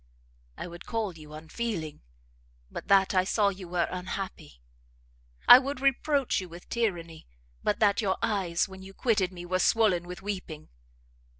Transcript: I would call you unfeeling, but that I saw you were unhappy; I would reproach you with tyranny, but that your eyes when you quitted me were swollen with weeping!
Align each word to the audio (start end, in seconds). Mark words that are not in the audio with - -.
I 0.57 0.65
would 0.65 0.87
call 0.87 1.13
you 1.15 1.35
unfeeling, 1.35 2.01
but 2.71 2.87
that 2.87 3.13
I 3.13 3.23
saw 3.23 3.49
you 3.49 3.67
were 3.67 3.87
unhappy; 3.91 4.59
I 5.47 5.59
would 5.59 5.79
reproach 5.79 6.41
you 6.41 6.49
with 6.49 6.67
tyranny, 6.69 7.27
but 7.63 7.77
that 7.81 8.01
your 8.01 8.17
eyes 8.23 8.67
when 8.67 8.81
you 8.81 8.95
quitted 8.95 9.31
me 9.31 9.45
were 9.45 9.59
swollen 9.59 10.07
with 10.07 10.23
weeping! 10.23 10.69